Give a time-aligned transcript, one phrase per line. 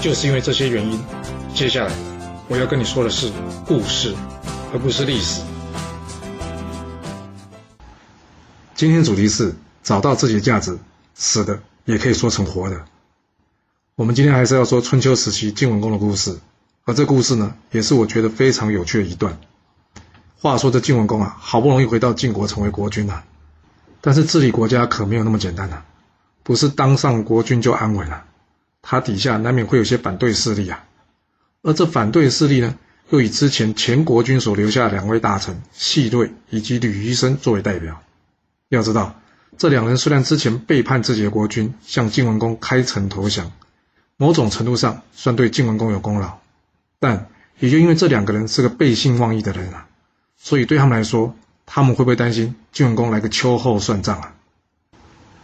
[0.00, 1.00] 就是因为这些原因，
[1.52, 1.92] 接下来
[2.46, 3.32] 我要跟你说的是
[3.66, 4.14] 故事，
[4.72, 5.42] 而不是历史。
[8.76, 9.52] 今天主题是
[9.82, 10.78] 找到自己的价值，
[11.14, 12.80] 死的也可以说成活的。
[13.96, 16.38] 我们今天还是要说春秋时期晋文公的故事，
[16.84, 19.36] 而这故事呢，也是我觉得非常有趣的一段。
[20.40, 23.24] 话说这晋文公啊，好不容易回到晋国成为国君啊，
[24.00, 25.84] 但是治理国家可没有那么简单啊，
[26.44, 28.24] 不是当上国君就安稳了。
[28.90, 30.82] 他底下难免会有些反对势力啊，
[31.60, 32.74] 而这反对势力呢，
[33.10, 38.00] 又以之前前国君所留下的两位大臣细瑞以及吕医生作为代表。
[38.70, 39.20] 要知道，
[39.58, 43.52] 这两人虽然之前背叛自己的国君，向晋文公开城投降，
[44.16, 46.38] 某种程度上算对晋文公有功劳，
[46.98, 49.86] 但也就因为这两个人是个背信忘义的人啊，
[50.38, 54.34] 所以对他们来说，他们会不会担心晋文公来个秋后算账啊？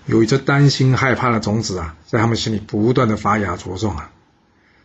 [0.06, 4.10] 有一这担心害怕的种子啊，在他们心里不断的发芽茁壮啊。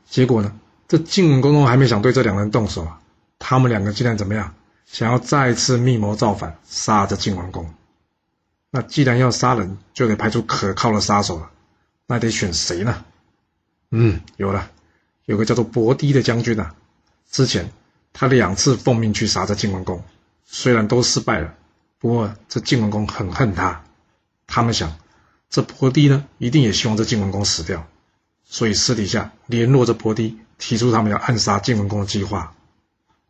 [0.10, 0.54] 结果呢，
[0.88, 3.02] 这晋文公还没想对这两人动手啊，
[3.38, 4.56] 他们两个竟然怎么样？
[4.86, 7.74] 想要再次密谋造反，杀这晋文公。
[8.72, 11.52] 那既然要杀人，就得派出可靠的杀手了。
[12.08, 13.04] 那得选谁呢？
[13.92, 14.72] 嗯，有了，
[15.26, 16.74] 有个叫做伯堤的将军啊。
[17.30, 17.72] 之前
[18.14, 20.02] 他两次奉命去杀这晋文公，
[20.46, 21.54] 虽然都失败了，
[22.00, 23.84] 不过这晋文公很恨他。
[24.48, 24.98] 他们想。
[25.50, 27.88] 这伯堤呢，一定也希望这晋文公死掉，
[28.46, 32.54] 所以私底下联络着伯堤，提出他们要暗杀晋文公的计划。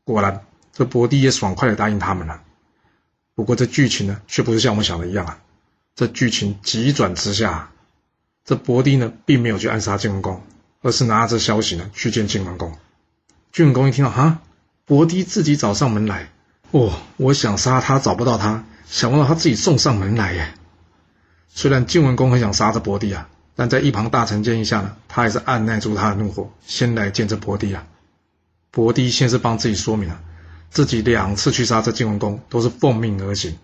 [0.04, 0.42] 果然，
[0.74, 2.42] 这伯堤也爽快的答应他们了。
[3.36, 5.40] 不过，这剧情呢，却不是像我们想的一样啊。
[5.96, 7.72] 这剧情急转直下，
[8.44, 10.42] 这伯堤呢，并没有去暗杀晋文公，
[10.82, 12.78] 而是拿着消息呢，去见晋文公。
[13.54, 14.40] 晋文公一听到，哈，
[14.86, 16.30] 伯堤自己找上门来，
[16.72, 20.54] 哦，我想杀他找不到他，想不到他自己送上门来耶。
[21.60, 27.86] 虽然晋文公很想杀这伯堤啊，但在一旁大臣建议下呢，他还是按耐住他的怒火，先来见这伯堤啊。
[28.72, 30.22] 伯堤先是帮自己说明了，
[30.70, 33.58] 自己两次去杀这晋文公都是奉命而行，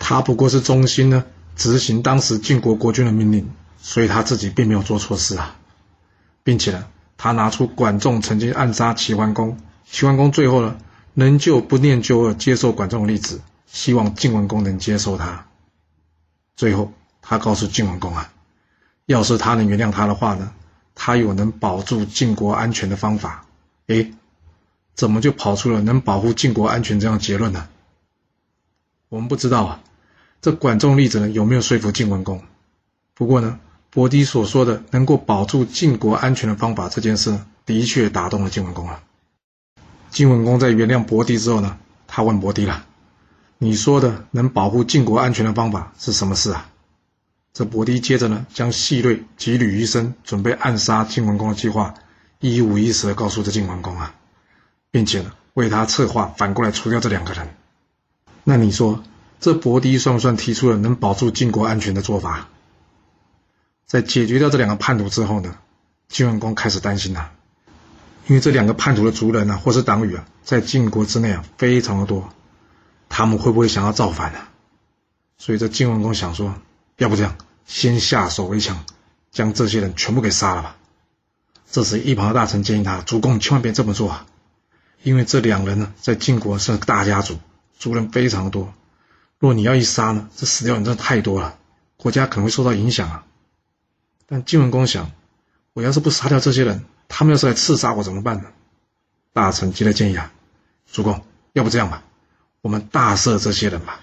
[0.00, 1.24] 他不过是忠心呢
[1.54, 3.48] 执行当时晋国国君的命令，
[3.80, 5.54] 所以他自己并没有做错事啊，
[6.42, 9.58] 并且呢，他拿出管仲曾经暗杀齐桓公，
[9.88, 10.76] 齐桓公最后呢
[11.14, 15.46] 仍旧不念旧恶接受管仲的例子，希望晋文公能接受他，
[16.56, 16.92] 最后。
[17.22, 18.30] 他告诉晋文公啊，
[19.06, 20.52] 要是他能原谅他的话呢，
[20.94, 23.46] 他有能保住晋国安全的方法。
[23.86, 24.12] 诶，
[24.94, 27.68] 怎么就跑出了能保护晋国安全这样结论呢？
[29.08, 29.80] 我们不知道啊，
[30.40, 32.42] 这管仲例子呢有没有说服晋文公？
[33.14, 33.58] 不过呢，
[33.90, 39.02] 伯堤所说的能够保住晋国安全的方法这件事，的确打动了晋文公啊。
[40.10, 42.84] 晋文公在原谅伯堤之后呢，他问伯堤了
[43.58, 46.68] ：“你说的能保护晋国安全的方法是什么事啊？”
[47.52, 51.92] 这伯狄接着呢，将细瑞及吕医生准备暗杀晋文公的计划
[52.40, 54.14] 一五一十的告诉这晋文公啊，
[54.90, 57.54] 并且呢，为他策划反过来除掉这两个人。
[58.42, 59.04] 那你说，
[59.38, 62.48] 这伯狄算不算提出了能保住晋国安全的做法？
[63.86, 65.54] 在解决掉这两个叛徒之后呢，
[66.08, 67.32] 晋文公开始担心了，
[68.28, 72.30] 因为这两个叛徒的族人啊，或是党羽啊，在晋国之内啊，非常的多，
[73.10, 74.38] 他们会不会想要造反呢？
[75.36, 76.54] 所以这晋文公想说。
[77.02, 77.36] 要不这样，
[77.66, 78.84] 先下手为强，
[79.32, 80.76] 将这些人全部给杀了吧。
[81.68, 84.26] 这时，一旁的大臣建议他：“主公千万别这么做啊，
[85.02, 87.40] 因为这两人呢，在晋国是大家族，
[87.76, 88.72] 族人非常多。
[89.40, 91.58] 若你要一杀呢，这死掉人真的太多了，
[91.96, 93.24] 国家可能会受到影响啊。”
[94.28, 95.10] 但晋文公想
[95.74, 98.48] ：“我要是不杀掉这些人，他们要是来刺杀我怎么办呢？”
[99.34, 100.32] 大臣急了建议啊
[100.92, 102.04] ：“主公，要不这样吧，
[102.60, 104.02] 我们大赦这些人吧，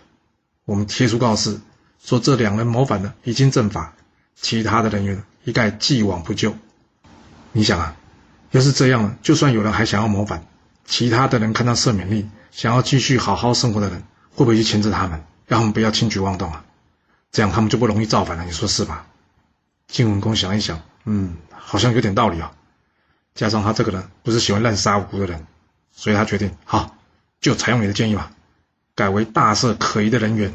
[0.66, 1.62] 我们贴出告示。”
[2.04, 3.94] 说这两人谋反了已经正法，
[4.36, 6.56] 其他的人员一概既往不咎。
[7.52, 7.96] 你想啊，
[8.52, 10.46] 要是这样了，就算有人还想要谋反，
[10.86, 16.64] 其他的人看到赦免令，想要继续好好生活的人，会不会去牵制他们，让他们不要轻举妄动啊？
[17.32, 19.06] 这样他们就不容易造反了，你说是吧？
[19.88, 22.52] 晋文公想一想，嗯，好像有点道理啊。
[23.36, 25.46] 加上他这个人不是喜欢滥杀无辜的人，
[25.92, 26.96] 所以他决定，好，
[27.42, 28.32] 就采用你的建议吧，
[28.96, 30.54] 改为大赦可疑的人员。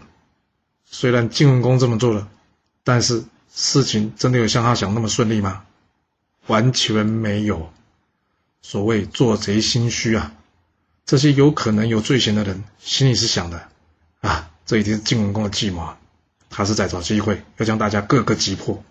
[0.86, 2.28] 虽然晋文公这么做了，
[2.84, 5.64] 但是事情真的有像他想那么顺利吗？
[6.46, 7.72] 完全没有。
[8.62, 10.32] 所谓做贼心虚啊，
[11.04, 13.69] 这些有可能有罪嫌的人心里是想的
[14.20, 15.96] 啊，这一定是晋文公的计谋，
[16.48, 18.82] 他是在找机会要将大家各个击破，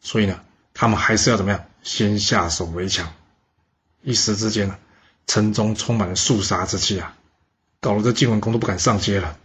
[0.00, 0.40] 所以呢，
[0.74, 3.12] 他们还是要怎么样，先下手为强。
[4.02, 4.78] 一时之间呢，
[5.26, 7.16] 城中充满了肃杀之气啊，
[7.80, 9.38] 搞得这晋文公都不敢上街了。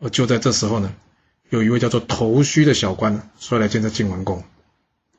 [0.00, 0.92] 而就在这时候呢。
[1.52, 4.42] 有一位叫做头须的小官出来见这晋文公。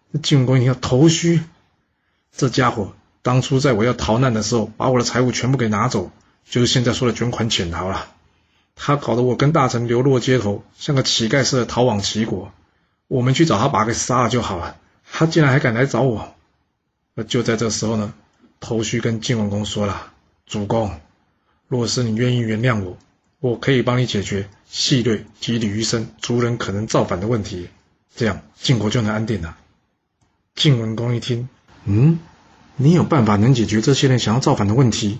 [0.10, 1.42] 那晋文公一听头须，
[2.36, 6.10] 这家伙当初在我要逃难的时候，把我的财物全部给拿走，
[6.44, 8.08] 就是现在说的卷款潜逃了。
[8.74, 12.52] 他搞得我跟大臣流落街头，像个乞丐似的逃往齐国。
[13.08, 14.78] 我们去找他，把他给杀了就好了。
[15.12, 16.34] 他竟然还敢来找我。
[17.14, 18.12] 那就在这时候呢，
[18.60, 20.12] 头须跟晋文公说了
[20.48, 21.00] ：“主公，
[21.68, 22.98] 若是你愿意原谅我。”
[23.44, 27.68] 我可以帮你解决细瑞及李余生族人可能造反的问题，
[28.16, 29.58] 这样晋国就能安定了。
[30.56, 31.50] 晋文公一听，
[31.84, 32.20] 嗯，
[32.78, 35.20] 你有办法能解决这些人想要造反的问题？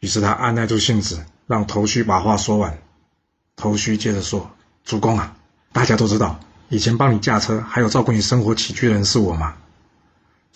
[0.00, 2.76] 于是他按耐住性子，让头须把话说完。
[3.54, 4.50] 头须接着说
[4.84, 5.36] ：“主公啊，
[5.70, 9.54] 大家都知道，以前帮你驾车还有照顾你生活起居的人是我嘛。”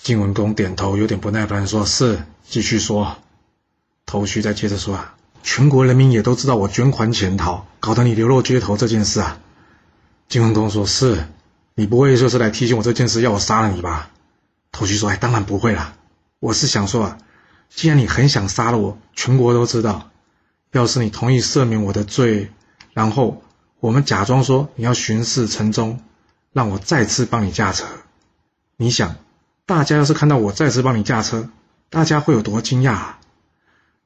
[0.02, 3.18] 晋文公点头，有点不耐烦，说是，继续说。
[4.04, 5.14] 头须再接着说啊。
[5.42, 9.38] 全国人民也都知道我捐款潜逃，搞得你流落街头这件事啊。
[10.28, 11.26] 晋文公说：“是，
[11.74, 14.10] 你不会就是来提醒我这件事，要我杀了你吧？”
[14.70, 15.94] 头绪说：“哎，当然不会啦。
[16.38, 17.18] 我是想说啊，
[17.68, 20.10] 既然你很想杀了我，全国都知道，
[20.72, 22.50] 要是你同意赦免我的罪，
[22.92, 23.42] 然后
[23.80, 26.00] 我们假装说你要巡视城中，
[26.52, 27.86] 让我再次帮你驾车，
[28.76, 29.16] 你想，
[29.66, 31.48] 大家要是看到我再次帮你驾车，
[31.88, 33.19] 大家会有多惊讶？”啊？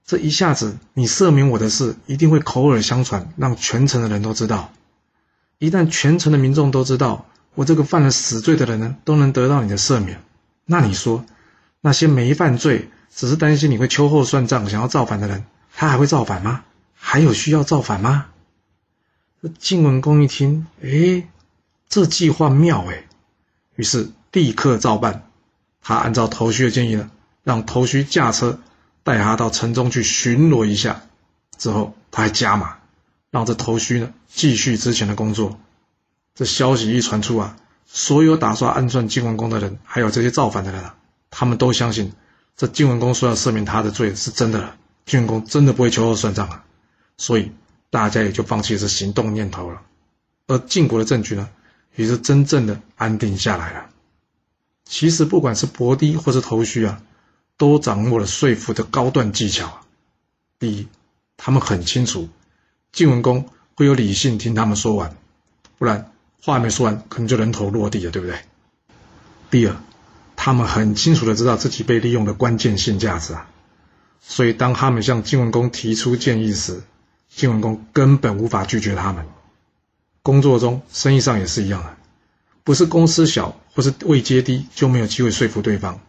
[0.06, 4.70] 这一下子，你赦免我的事一定会口耳相传，让全城的人都知道。
[5.58, 10.22] 一旦全城的民众都知道，我这个犯了死罪的人呢，都能得到你的赦免。
[10.66, 11.24] 那你说，
[11.80, 16.64] 那些没犯罪，只是担心你会秋后算账，想要造反的人，他还会造反吗？
[16.94, 18.26] 还有需要造反吗？
[19.40, 21.26] 这晋文公一听，哎，
[21.88, 23.06] 这计划妙哎，
[23.76, 25.30] 于是立刻照办。
[25.80, 27.10] 他按照头须的建议呢，
[27.42, 28.60] 让头须驾车。
[29.04, 31.02] 带他到城中去巡逻一下，
[31.58, 32.78] 之后他还加码，
[33.30, 35.60] 让这头须呢继续之前的工作。
[36.34, 37.56] 这消息一传出啊，
[37.86, 40.96] 所有打算暗算晋文公的人，还有这些造反的人啊，
[41.30, 42.12] 他们都相信
[42.56, 46.64] 这晋文公说要赦免他的罪是真的了，晋文公真的不会秋后算账啊，
[47.18, 47.52] 所以
[47.90, 49.82] 大家也就放弃这行动念头了。
[50.46, 51.50] 而晋国的政局呢，
[51.94, 53.90] 也是真正的安定下来了。
[54.86, 57.02] 其实不管是伯堤或是头须啊。
[57.56, 59.80] 都掌握了说服的高段技巧。
[60.58, 60.88] 第一，
[61.36, 62.28] 他们很清楚
[62.92, 65.16] 晋文公会有理性听他们说完，
[65.78, 66.12] 不然
[66.42, 68.38] 话没说完，可能就人头落地了，对不对？
[69.50, 69.76] 第二，
[70.36, 73.48] 他们很清楚的知道自己被利用的关键性价值啊，
[74.20, 76.82] 所以当他们向晋文公提出建议时，
[77.28, 79.26] 晋文公根本无法拒绝他们。
[80.22, 81.96] 工作中、生意上也是一样的，
[82.62, 86.00] 不是公司小或是位阶低就没有机会说服对方。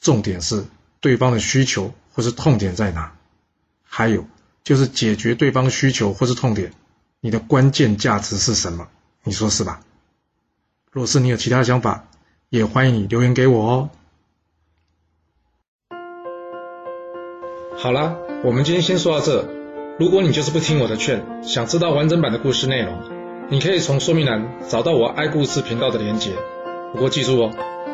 [0.00, 0.64] 重点是
[1.00, 3.12] 对方的需求或是痛点在哪，
[3.82, 4.24] 还有
[4.64, 6.72] 就是解决对方需求或是痛点，
[7.20, 8.88] 你的关键价值是什么？
[9.22, 9.80] 你说是吧？
[10.90, 12.08] 若是你有其他想法，
[12.48, 13.90] 也欢迎你留言给我哦。
[17.76, 19.48] 好啦，我们今天先说到这。
[19.98, 22.98] 如果你就是不听我的劝，想知道完整版的故事内容，
[23.50, 26.34] 你可以从说明栏找到我爱故事频道的连结。
[26.92, 27.52] 不过记住哦，